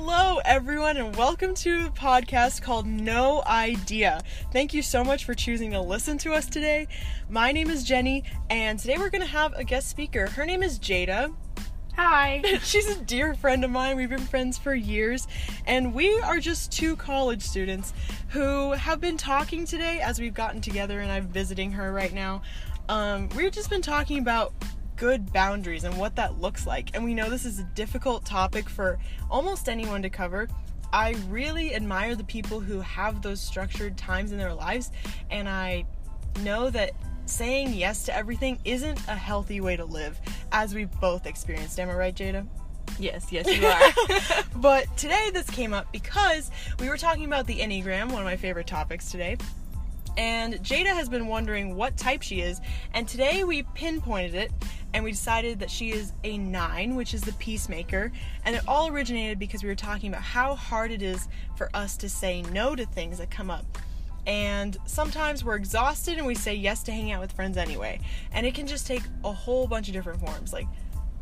[0.00, 4.22] Hello, everyone, and welcome to the podcast called No Idea.
[4.52, 6.86] Thank you so much for choosing to listen to us today.
[7.28, 10.28] My name is Jenny, and today we're going to have a guest speaker.
[10.28, 11.34] Her name is Jada.
[11.96, 12.42] Hi.
[12.62, 13.96] She's a dear friend of mine.
[13.96, 15.26] We've been friends for years,
[15.66, 17.92] and we are just two college students
[18.28, 22.42] who have been talking today as we've gotten together, and I'm visiting her right now.
[22.88, 24.54] Um, we've just been talking about
[24.98, 26.94] good boundaries and what that looks like.
[26.94, 28.98] And we know this is a difficult topic for
[29.30, 30.48] almost anyone to cover.
[30.92, 34.90] I really admire the people who have those structured times in their lives,
[35.30, 35.84] and I
[36.42, 36.92] know that
[37.26, 40.18] saying yes to everything isn't a healthy way to live,
[40.50, 41.78] as we've both experienced.
[41.78, 42.46] Am I right, Jada?
[42.98, 44.44] Yes, yes, you are.
[44.56, 48.36] but today this came up because we were talking about the Enneagram, one of my
[48.36, 49.36] favorite topics today.
[50.16, 52.60] And Jada has been wondering what type she is,
[52.94, 54.50] and today we pinpointed it
[54.94, 58.10] and we decided that she is a nine, which is the peacemaker.
[58.44, 61.96] And it all originated because we were talking about how hard it is for us
[61.98, 63.78] to say no to things that come up.
[64.26, 68.00] And sometimes we're exhausted and we say yes to hanging out with friends anyway.
[68.32, 70.52] And it can just take a whole bunch of different forms.
[70.52, 70.66] Like,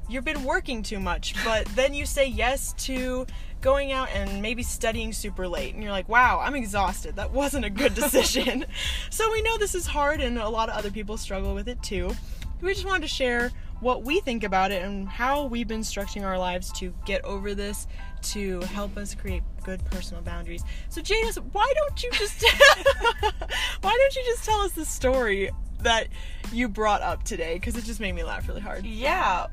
[0.09, 3.27] you've been working too much, but then you say yes to
[3.61, 7.17] going out and maybe studying super late, and you're like, wow, I'm exhausted.
[7.17, 8.65] That wasn't a good decision.
[9.11, 11.83] so we know this is hard, and a lot of other people struggle with it
[11.83, 12.13] too
[12.61, 16.25] we just wanted to share what we think about it and how we've been structuring
[16.25, 17.87] our lives to get over this
[18.23, 20.65] to help us create good personal boundaries.
[20.89, 22.43] So Janice, why don't you just
[23.81, 25.51] why don't you just tell us the story
[25.83, 26.09] that
[26.53, 28.87] you brought up today because it just made me laugh really hard.
[28.87, 29.47] Yeah.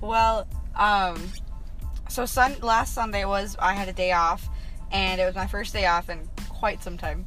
[0.00, 0.46] Well,
[0.76, 1.20] um
[2.08, 4.48] so sun last Sunday was I had a day off
[4.92, 7.26] and it was my first day off in quite some time.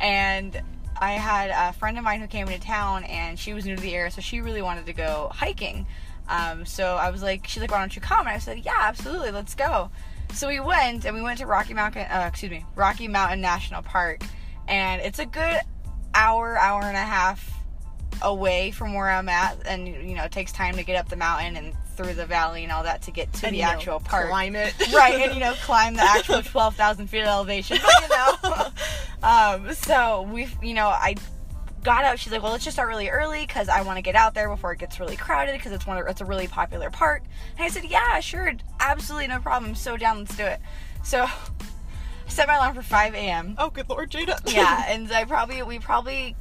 [0.00, 0.60] And
[1.00, 3.82] I had a friend of mine who came into town and she was new to
[3.82, 5.86] the area, so she really wanted to go hiking.
[6.28, 8.26] Um, so I was like, she's like, why don't you come?
[8.26, 9.90] And I said, yeah, absolutely, let's go.
[10.32, 13.82] So we went and we went to Rocky Mountain, uh, excuse me, Rocky Mountain National
[13.82, 14.22] Park,
[14.66, 15.60] and it's a good
[16.14, 17.52] hour, hour and a half
[18.22, 21.16] away from where I'm at, and you know, it takes time to get up the
[21.16, 24.04] mountain and through the valley and all that to get to and, the actual know,
[24.04, 24.28] park.
[24.28, 25.20] Climb it, right?
[25.20, 27.78] And you know, climb the actual twelve thousand feet elevation.
[27.82, 28.63] But, you know,
[29.24, 31.16] um, so we, you know, I
[31.82, 32.18] got up.
[32.18, 34.48] She's like, "Well, let's just start really early because I want to get out there
[34.48, 37.22] before it gets really crowded because it's one of, it's a really popular park."
[37.56, 39.74] And I said, "Yeah, sure, absolutely no problem.
[39.74, 40.18] so down.
[40.18, 40.60] Let's do it."
[41.02, 41.30] So I
[42.28, 43.54] set my alarm for 5 a.m.
[43.58, 44.40] Oh, good lord, Jada.
[44.52, 46.36] yeah, and I probably we probably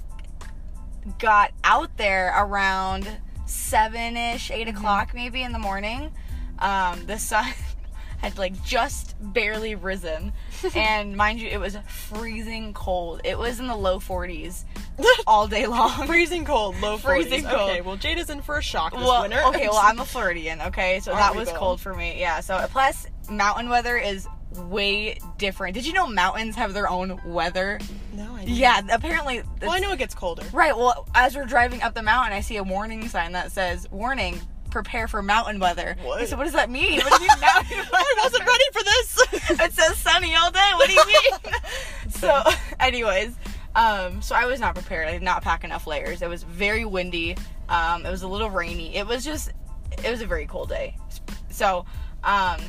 [1.20, 3.08] got out there around
[3.46, 4.78] seven ish, 8 mm-hmm.
[4.78, 6.12] o'clock maybe in the morning.
[6.60, 7.46] Um, the sun
[8.24, 10.32] had like just barely risen,
[10.76, 13.22] and mind you, it was freezing cold.
[13.24, 14.64] It was in the low 40s
[15.28, 16.08] all day long.
[16.08, 17.02] freezing cold, low 40s.
[17.02, 17.70] Freezing cold.
[17.70, 19.42] Okay, well, Jada's in for a shock this well, winter.
[19.48, 20.62] Okay, well, I'm a Floridian.
[20.62, 22.20] Okay, so Aren't that was cold for me.
[22.20, 22.40] Yeah.
[22.40, 25.74] So plus, mountain weather is way different.
[25.74, 27.80] Did you know mountains have their own weather?
[28.14, 28.56] No, I didn't.
[28.56, 29.44] Yeah, apparently.
[29.62, 30.44] Well, I know it gets colder.
[30.54, 30.76] Right.
[30.78, 34.40] Well, as we're driving up the mountain, I see a warning sign that says "Warning:
[34.74, 36.22] Prepare for mountain weather." What?
[36.22, 37.00] I said, "What does that mean?
[37.00, 37.88] What do you mean mountain weather?
[37.94, 39.60] I wasn't ready for this.
[39.66, 40.72] it says sunny all day.
[40.76, 41.54] What do you mean?"
[42.10, 42.42] so,
[42.80, 43.36] anyways,
[43.76, 45.08] um, so I was not prepared.
[45.08, 46.22] I did not pack enough layers.
[46.22, 47.38] It was very windy.
[47.70, 48.96] Um, it was a little rainy.
[48.96, 49.52] It was just,
[50.04, 50.98] it was a very cold day.
[51.50, 51.86] So,
[52.24, 52.60] um,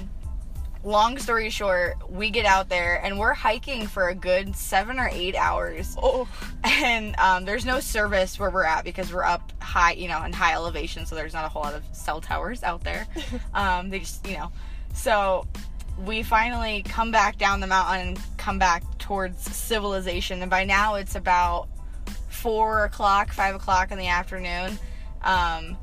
[0.85, 5.09] long story short, we get out there and we're hiking for a good seven or
[5.11, 5.97] eight hours.
[6.01, 6.29] Oh.
[6.65, 10.33] And um, there's no service where we're at because we're up high, you know, in
[10.33, 13.07] high elevation, so there's not a whole lot of cell towers out there.
[13.55, 14.53] um, they just, you know,
[14.93, 15.47] so
[16.05, 20.43] we finally come back down the mountain and come back towards civilization.
[20.43, 21.69] And by now it's about
[22.29, 24.79] four o'clock, five o'clock in the afternoon.
[25.23, 25.79] Um,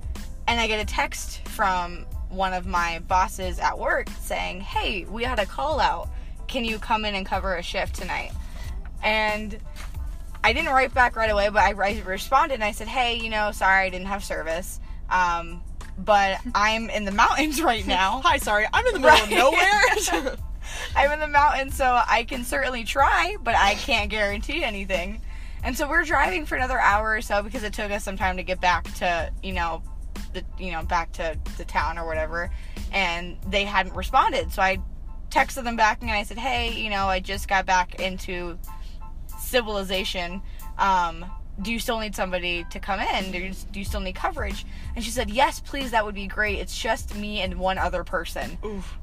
[0.47, 5.24] and I get a text from one of my bosses at work saying, Hey, we
[5.24, 6.09] had a call out.
[6.47, 8.31] Can you come in and cover a shift tonight?
[9.03, 9.58] And
[10.44, 11.72] I didn't write back right away, but I,
[12.02, 14.80] responded and I said, Hey, you know, sorry, I didn't have service.
[15.10, 15.62] Um,
[15.98, 18.22] but I'm in the mountains right now.
[18.24, 19.24] Hi, sorry, I'm in the middle right.
[19.24, 20.36] of nowhere.
[20.95, 25.22] I'm in the mountains, so I can certainly try, but I can't guarantee anything.
[25.63, 28.38] And so we're driving for another hour or so because it took us some time
[28.38, 29.83] to get back to, you know,
[30.33, 32.50] the you know back to the town or whatever
[32.92, 34.51] and they hadn't responded.
[34.51, 34.80] So i
[35.30, 38.57] texted them back and i said hey you know i just got back into
[39.39, 40.42] civilization.
[40.78, 41.25] Um,
[41.62, 43.31] do you still need somebody to come in?
[43.31, 44.66] Do you, do you, still need coverage?
[44.95, 46.60] And she said yes please that would be great.
[46.60, 48.98] It's just me and one other person Oof.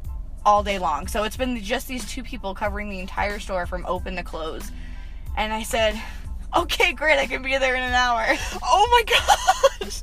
[0.44, 1.06] all day long.
[1.06, 4.70] So it's been just these two people covering the entire store from open to close.
[5.36, 6.00] And i said
[6.56, 8.26] okay great i can be there in an hour.
[8.62, 10.02] Oh my gosh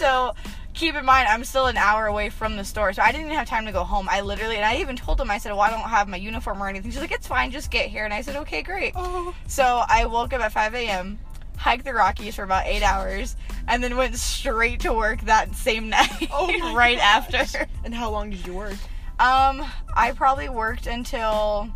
[0.00, 0.34] so
[0.74, 3.36] keep in mind I'm still an hour away from the store, so I didn't even
[3.38, 4.08] have time to go home.
[4.10, 6.62] I literally and I even told him I said, "Well, I don't have my uniform
[6.62, 9.34] or anything." She's like, "It's fine, just get here." And I said, "Okay, great." Oh.
[9.46, 11.18] So I woke up at 5 a.m.,
[11.56, 13.36] hiked the Rockies for about eight hours,
[13.68, 16.28] and then went straight to work that same night.
[16.32, 17.34] Oh right gosh.
[17.54, 17.66] after.
[17.84, 18.78] And how long did you work?
[19.18, 19.62] Um,
[19.94, 21.68] I probably worked until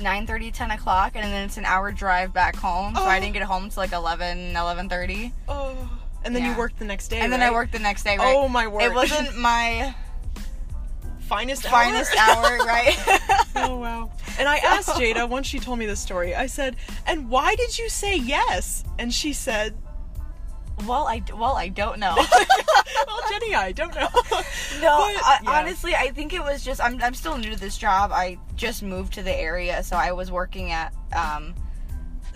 [0.00, 2.94] 9 30 10 o'clock, and then it's an hour drive back home.
[2.96, 3.20] So I Oh.
[3.20, 5.32] didn't get home till like 11 11:30.
[5.48, 5.88] Oh.
[6.24, 6.52] And then Yeah.
[6.52, 7.20] you worked the next day.
[7.20, 7.54] And then I right?
[7.54, 8.16] worked the next day.
[8.18, 8.34] Right?
[8.36, 8.82] Oh my word.
[8.82, 9.94] It wasn't my
[11.20, 11.70] finest hour?
[11.70, 12.96] finest hour, right?
[13.56, 14.10] Oh wow.
[14.38, 16.34] And I asked Jada once she told me this story.
[16.34, 16.76] I said,
[17.06, 19.76] "And why did you say yes?" And she said,
[20.86, 22.14] well, I well I don't know.
[22.16, 25.50] "Well, Jenny, I don't know." No, But, I, yeah.
[25.60, 28.12] honestly, I think it was just I'm I'm still new to this job.
[28.12, 31.54] I just moved to the area, so I was working at um,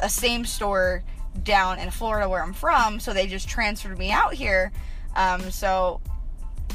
[0.01, 1.03] a same store
[1.43, 3.01] down in Florida where I'm from.
[3.01, 4.73] So they just transferred me out here.
[5.17, 6.01] Um, so,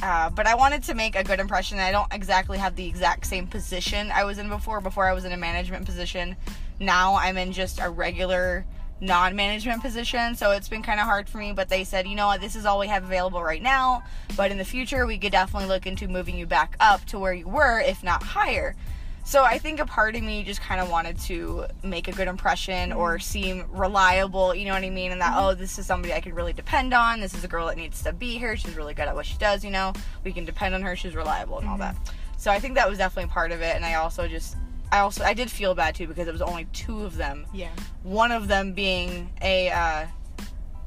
[0.01, 1.79] uh, but I wanted to make a good impression.
[1.79, 4.81] I don't exactly have the exact same position I was in before.
[4.81, 6.35] Before I was in a management position.
[6.79, 8.65] Now I'm in just a regular
[9.01, 12.27] non-management position so it's been kind of hard for me but they said you know
[12.27, 14.03] what this is all we have available right now
[14.35, 17.33] but in the future we could definitely look into moving you back up to where
[17.33, 18.75] you were if not higher
[19.23, 22.27] so i think a part of me just kind of wanted to make a good
[22.27, 25.11] impression or seem reliable you know what i mean?
[25.11, 27.19] And that oh this is somebody i could really depend on.
[27.19, 28.55] This is a girl that needs to be here.
[28.57, 29.93] She's really good at what she does you know?
[30.23, 30.95] We can depend on her.
[30.95, 31.95] She's reliable and all that.
[32.37, 33.75] So i think that was definitely part of it.
[33.75, 34.55] And i also just
[34.91, 37.45] i also i did feel bad too because it was only two of them.
[37.53, 37.69] Yeah.
[38.03, 40.05] one of them being a uh,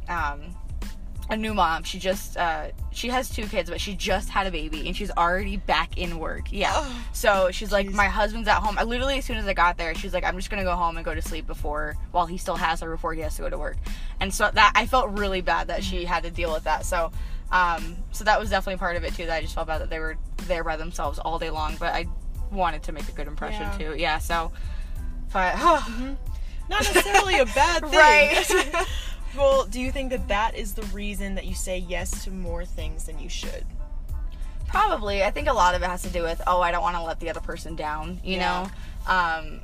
[0.09, 0.41] um,
[1.33, 1.83] a new mom.
[1.83, 5.11] She just uh, she has two kids, but she just had a baby and she's
[5.11, 6.53] already back in work.
[6.53, 6.73] Yeah.
[6.75, 8.79] Oh, So she's like, my husband's at home.
[8.79, 10.97] I literally as soon as I got there, she's like, I'm just gonna go home
[10.97, 13.51] and go to sleep before while he still has her before he has to go
[13.51, 13.77] to work.
[14.21, 16.85] And so that I felt really bad that she had to deal with that.
[16.87, 17.13] So.
[17.51, 19.27] Um, so that was definitely part of it too.
[19.27, 21.77] That I just felt bad that they were there by themselves all day long.
[21.79, 22.07] But I
[22.51, 23.77] wanted to make a good impression Yeah.
[23.91, 23.95] too.
[23.99, 24.19] Yeah.
[24.19, 24.53] So,
[25.35, 25.55] but
[26.71, 27.99] Not necessarily a bad thing.
[27.99, 28.87] Right.
[29.37, 32.65] well, do you think that that is the reason that you say yes to more
[32.65, 33.65] things than you should?
[34.69, 35.23] Probably.
[35.23, 37.03] I think a lot of it has to do with, oh, I don't want to
[37.03, 38.69] let the other person down, you Yeah.
[39.07, 39.13] know?
[39.13, 39.61] Um,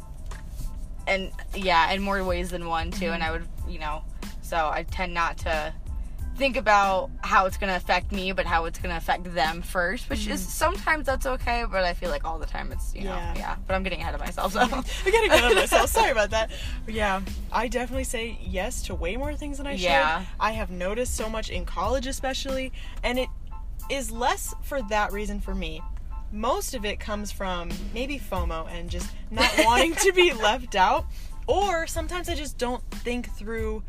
[1.06, 3.06] and yeah, in more ways than one, too.
[3.06, 3.14] Mm-hmm.
[3.14, 4.02] And I would, you know,
[4.42, 5.72] so I tend not to
[6.38, 9.60] think about how it's going to affect me, but how it's going to affect them
[9.60, 13.02] first, which is sometimes that's okay, but I feel like all the time it's, you
[13.04, 13.36] know, Mm-hmm.
[13.36, 13.38] Yeah.
[13.38, 13.56] yeah.
[13.66, 14.60] But I'm getting ahead of myself, so.
[14.62, 15.88] I'm getting ahead of myself.
[15.98, 16.50] Sorry about that.
[16.84, 17.20] But yeah,
[17.52, 20.20] I definitely say yes to way more things than I Yeah.
[20.20, 20.28] should.
[20.38, 23.28] I have noticed so much in college, especially, and it
[23.90, 25.82] is less for that reason for me.
[26.30, 31.06] Most of it comes from maybe FOMO and just not wanting to be left out,
[31.46, 33.82] or sometimes I just don't think through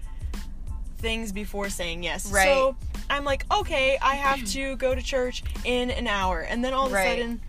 [1.00, 2.32] things before saying yes.
[2.32, 2.46] Right.
[2.46, 2.76] So
[3.10, 6.86] I'm like, okay, I have to go to church in an hour, and then all
[6.86, 7.08] of a Right.
[7.20, 7.42] sudden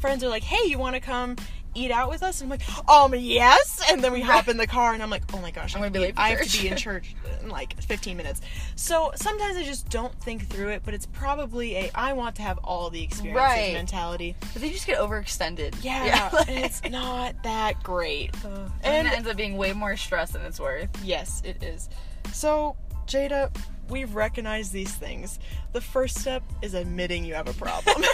[0.00, 1.36] friends are like, "Hey, you want to come
[1.74, 4.66] eat out with us?" And I'm like, "Um, yes." And then we hop in the
[4.66, 6.68] car, and I'm like, "Oh my gosh, I'm gonna be late I have to be
[6.68, 8.40] in church in like 15 minutes."
[8.76, 12.42] So sometimes I just don't think through it, but it's probably a I want to
[12.42, 13.72] have all the experiences Right.
[13.74, 14.36] mentality.
[14.52, 15.76] But they just get overextended.
[15.82, 18.34] Yeah, and it's not that great.
[18.44, 20.88] and and it ends up being way more stress than it's worth.
[21.04, 21.88] yes, it is.
[22.32, 23.54] So Jada.
[23.88, 25.40] We've recognized these things.
[25.72, 28.04] The first step is admitting you have a problem.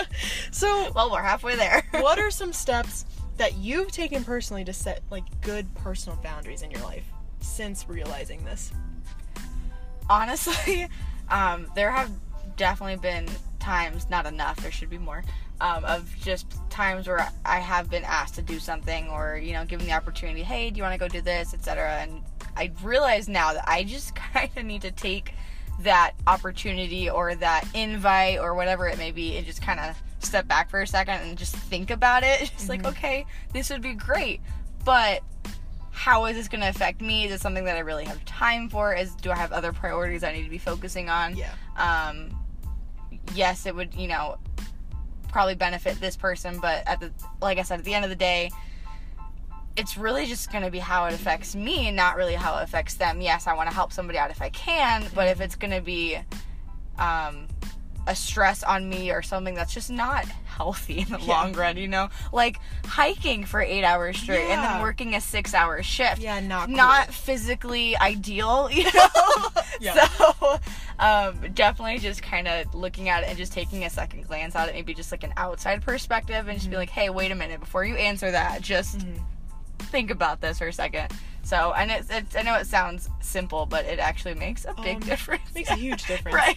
[0.50, 1.84] so, Well, we're halfway there.
[1.90, 3.04] what are some steps
[3.36, 7.04] that you've taken personally to set like good personal boundaries in your life
[7.40, 8.72] since realizing this?
[10.08, 10.88] honestly,
[11.28, 12.10] um, there have
[12.56, 15.24] definitely been times, not enough, there should be more,
[15.60, 19.64] um, of just times where I have been asked to do something or, you know,
[19.64, 21.98] given the opportunity, hey, do you want to go do this, etc.
[22.00, 22.22] And
[22.56, 25.32] I realize now that I just kind of need to take
[25.80, 30.48] that opportunity or that invite or whatever it may be and just kind of step
[30.48, 32.40] back for a second and just think about it.
[32.56, 34.40] Just like, okay, this would be great,
[34.84, 35.22] but
[35.90, 37.24] how is this going to affect me?
[37.24, 38.94] Is it something that I really have time for?
[38.94, 41.36] Is do I have other priorities I need to be focusing on?
[41.36, 41.52] Yeah.
[41.76, 42.38] Um,
[43.34, 44.38] yes, it would, you know,
[45.28, 48.16] probably benefit this person, but at the like I said, at the end of the
[48.16, 48.50] day,
[49.76, 52.62] it's really just going to be how it affects me, and not really how it
[52.62, 53.20] affects them.
[53.20, 55.80] Yes, I want to help somebody out if I can, but if it's going to
[55.82, 56.18] be
[56.98, 57.46] um,
[58.06, 61.26] a stress on me or something that's just not healthy in the Yeah.
[61.26, 65.82] long run, you know, like hiking for eight hours straight and then working a six-hour
[65.82, 66.76] shift Yeah, not cool.
[66.76, 69.08] not physically ideal, you know.
[69.78, 70.06] Yeah.
[70.08, 70.58] So,
[70.98, 74.70] um, definitely just kind of looking at it and just taking a second glance at
[74.70, 76.70] it, maybe just like an outside perspective, and just Mm-hmm.
[76.70, 77.60] be like, "Hey, wait a minute!
[77.60, 79.04] Before you answer that, just
[79.78, 81.10] think about this for a second.
[81.42, 84.96] So, and it's, it's I know it sounds simple, but it actually makes a big
[84.96, 85.42] Um, difference.
[85.54, 86.34] makes a huge difference.
[86.34, 86.56] right.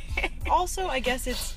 [0.50, 1.54] also, I guess it's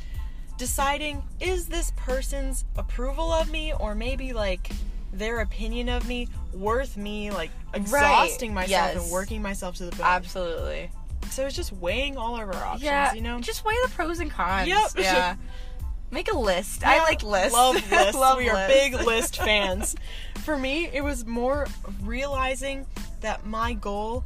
[0.59, 4.71] deciding is this person's approval of me or maybe like
[5.13, 9.03] their opinion of me worth me like exhausting myself yes.
[9.03, 10.07] and working myself to the bone.
[10.07, 10.91] Absolutely.
[11.31, 13.15] So it's just weighing all of our options, Yeah.
[13.15, 13.41] you know?
[13.41, 14.69] Just weigh the pros and cons.
[14.69, 14.91] Yep.
[14.99, 15.37] Yeah.
[16.13, 16.87] Make a list.
[16.87, 17.55] I Yeah, like lists.
[17.55, 18.15] Love lists.
[18.15, 19.97] Love we are big list fans.
[20.45, 21.67] For me, it was more
[22.03, 22.87] realizing
[23.23, 24.23] that my goal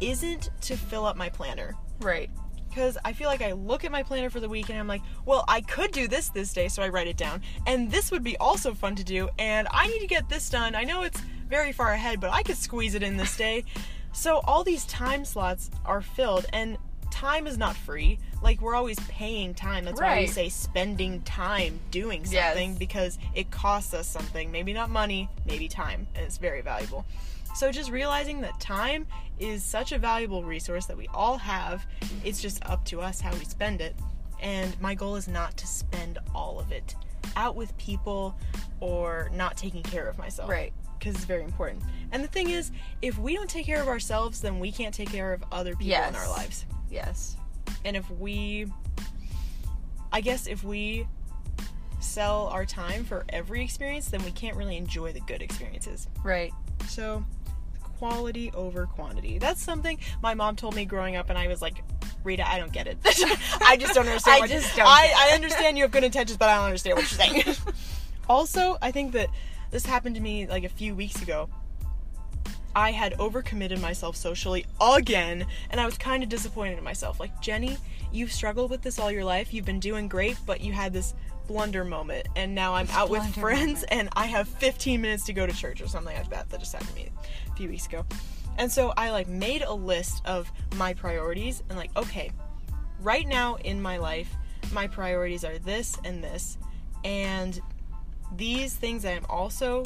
[0.00, 1.74] isn't to fill up my planner.
[2.00, 2.30] Right.
[2.68, 5.02] Because I feel like I look at my planner for the week and I'm like,
[5.24, 7.42] well, I could do this this day, so I write it down.
[7.66, 10.74] And this would be also fun to do, and I need to get this done.
[10.74, 13.64] I know it's very far ahead, but I could squeeze it in this day.
[14.12, 16.76] So all these time slots are filled, and
[17.10, 18.18] time is not free.
[18.46, 19.84] Like, we're always paying time.
[19.84, 22.52] That's why we say spending time doing Yes.
[22.54, 24.52] something because it costs us something.
[24.52, 27.04] Maybe not money, maybe time, and it's very valuable.
[27.56, 29.08] So just realizing that time
[29.40, 31.84] is such a valuable resource that we all have.
[32.22, 33.96] It's just up to us how we spend it.
[34.40, 36.94] And my goal is not to spend all of it
[37.34, 38.36] out with people
[38.78, 40.48] or not taking care of myself.
[40.48, 40.72] Right.
[41.00, 41.82] Because it's very important.
[42.12, 42.70] And the thing is,
[43.02, 46.00] if we don't take care of ourselves, then we can't take care of other people
[46.04, 46.64] in our lives.
[46.88, 47.36] Yes.
[47.84, 48.66] And if we,
[50.12, 51.06] I guess if we
[52.00, 56.08] sell our time for every experience, then we can't really enjoy the good experiences.
[56.22, 56.52] Right.
[56.88, 57.24] So,
[57.98, 59.38] quality over quantity.
[59.38, 61.82] That's something my mom told me growing up, and I was like,
[62.24, 62.98] Rita, I don't get it.
[63.62, 64.36] I just don't understand.
[64.36, 66.96] I what- just don't I, I understand you have good intentions, but I don't understand
[66.96, 67.56] what you're saying.
[68.28, 69.28] also, I think that
[69.70, 71.48] this happened to me like a few weeks ago.
[72.76, 77.18] I had overcommitted myself socially again, and I was kind of disappointed in myself.
[77.18, 77.78] Like, Jenny,
[78.12, 79.54] you've struggled with this all your life.
[79.54, 81.14] You've been doing great, but you had this
[81.48, 83.92] blunder moment, and now I'm out with Blunder friends, moment.
[83.92, 86.50] and I have 15 minutes to go to church or something like that.
[86.50, 87.10] That just happened to me
[87.50, 88.04] a few weeks ago.
[88.58, 92.30] And so I like made a list of my priorities and like, okay,
[93.00, 94.28] right now in my life,
[94.72, 96.58] my priorities are this and this,
[97.04, 97.58] and
[98.36, 99.84] these things I am also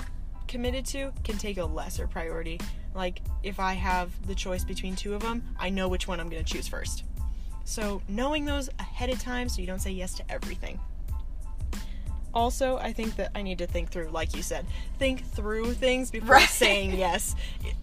[0.49, 2.59] committed to can take a lesser priority.
[2.94, 6.28] Like if I have the choice between two of them, I know which one I'm
[6.28, 7.04] going to choose first.
[7.64, 10.80] So knowing those ahead of time so you don't say yes to everything.
[12.32, 14.64] Also, I think that I need to think through, like you said,
[14.99, 16.49] think through things before Right.
[16.49, 17.35] saying yes.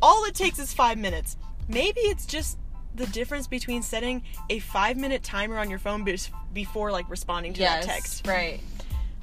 [0.02, 1.36] All it takes is five minutes.
[1.68, 2.58] Maybe it's just
[2.96, 7.54] the difference between setting a five minute timer on your phone bes- before like responding
[7.54, 7.86] to yes.
[7.86, 8.28] that text.
[8.28, 8.60] Right.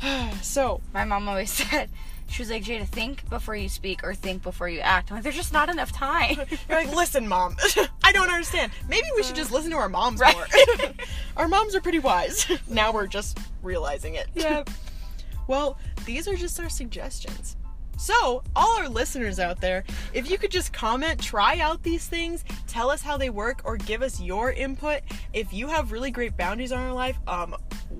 [0.42, 1.88] So, My mom always said,
[2.28, 5.10] she was like, Jada, think before you speak or think before you act.
[5.10, 6.36] I'm like, there's just not enough time.
[6.68, 7.56] You're like, listen, mom,
[8.04, 8.72] I don't understand.
[8.88, 10.34] Maybe we should just listen to our moms Right.
[10.34, 10.46] more.
[11.36, 12.50] our moms are pretty wise.
[12.68, 14.28] now we're just realizing it.
[14.34, 14.70] Yep.
[15.46, 17.56] Well, these are just our suggestions.
[17.96, 22.44] So, all our listeners out there, if you could just comment, try out these things,
[22.66, 25.02] tell us how they work, or give us your input.
[25.32, 27.54] If you have really great boundaries on our life, um,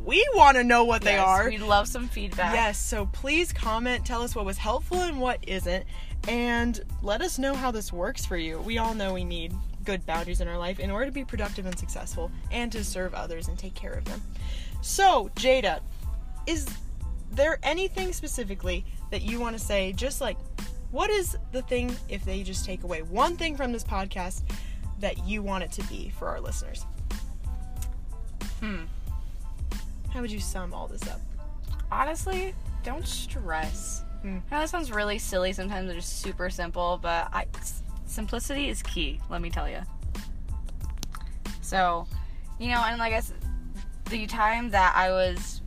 [0.04, 1.48] we want to know what they are.
[1.48, 2.54] We'd love some feedback.
[2.54, 5.84] Yes, so please comment, tell us what was helpful and what isn't,
[6.28, 8.58] and let us know how this works for you.
[8.58, 11.66] We all know we need good boundaries in our life in order to be productive
[11.66, 14.22] and successful and to serve others and take care of them.
[14.80, 15.80] So, Jada,
[16.46, 16.66] is
[17.32, 18.84] there anything specifically
[19.14, 19.92] that you want to say?
[19.92, 20.36] Just like,
[20.90, 24.42] what is the thing, if they just take away one thing from this podcast,
[24.98, 26.84] that you want it to be for our listeners?
[28.58, 28.86] Hmm.
[30.10, 31.20] How would you sum all this up?
[31.92, 34.02] Honestly, don't stress.
[34.22, 34.38] Hmm.
[34.50, 37.46] I know that sounds really silly sometimes, it's just super simple, but I,
[38.06, 39.82] simplicity is key, let me tell you.
[41.60, 42.08] So,
[42.58, 43.36] you know, and like I said,
[44.10, 45.60] the time that I was,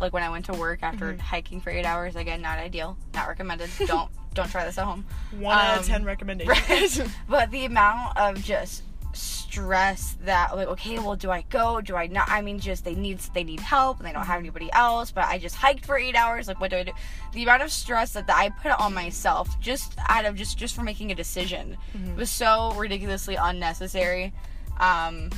[0.00, 1.20] like when I went to work after Mhm.
[1.20, 3.70] hiking for eight hours, again, not ideal, not recommended.
[3.86, 5.04] don't don't try this at home.
[5.32, 6.98] One out of Um, ten recommendations.
[7.00, 7.08] Right.
[7.28, 12.06] but the amount of just stress that like okay well do i go do i
[12.06, 15.10] not i mean just they need they need help and they don't have anybody else
[15.10, 16.92] but i just hiked for eight hours like what do i do
[17.32, 20.76] the amount of stress that, that i put on myself just out of just just
[20.76, 21.76] for making a decision
[22.16, 24.32] was so ridiculously unnecessary
[24.78, 25.28] um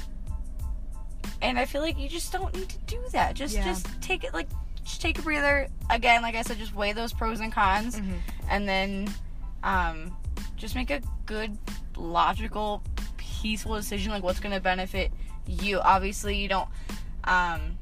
[1.42, 3.64] and i feel like you just don't need to do that just Yeah.
[3.64, 4.48] just take it like
[4.84, 8.18] just take a breather again like i said just weigh those pros and cons Mhm.
[8.48, 9.12] and then
[9.64, 10.16] um,
[10.56, 11.56] just make a good,
[11.96, 12.82] logical,
[13.16, 15.12] peaceful decision like what's going to benefit
[15.46, 15.78] you.
[15.78, 16.68] Obviously, you don't.
[17.24, 17.78] Um,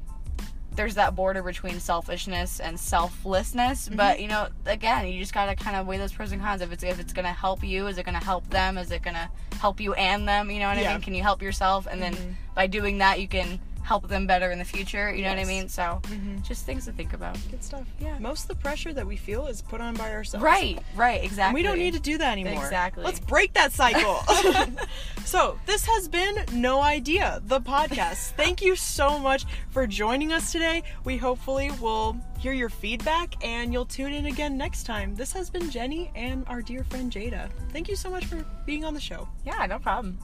[0.75, 5.75] there's that border between selfishness and selflessness, but you know, again, you just gotta kind
[5.75, 6.61] of weigh those pros and cons.
[6.61, 8.77] If it's if it's gonna help you, is it gonna help them?
[8.77, 10.49] Is it gonna help you and them?
[10.49, 11.01] You know what I mean?
[11.01, 11.87] Can you help yourself?
[11.91, 12.35] And then Mhm.
[12.55, 15.13] by doing that, you can help them better in the future.
[15.13, 15.67] You know what I mean?
[15.69, 16.41] So Mhm.
[16.43, 17.37] just things to think about.
[17.49, 17.85] Good stuff.
[17.99, 18.17] Yeah.
[18.19, 20.43] Most of the pressure that we feel is put on by ourselves.
[20.43, 21.43] Right, right, exactly.
[21.43, 22.63] And we don't need to do that anymore.
[22.63, 23.03] Exactly.
[23.03, 24.19] Let's break that cycle.
[25.25, 28.31] so, this has been No Idea, the podcast.
[28.37, 30.83] Thank you so much for joining us today.
[31.03, 35.15] We hopefully will hear your feedback and you'll tune in again next time.
[35.15, 37.49] This has been Jenny and our dear friend Jada.
[37.71, 39.27] Thank you so much for being on the show.
[39.45, 40.17] Yeah, no problem.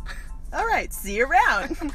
[0.53, 1.93] All right, see you around.